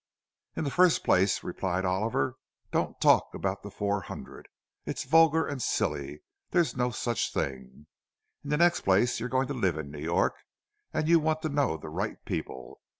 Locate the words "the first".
0.63-1.03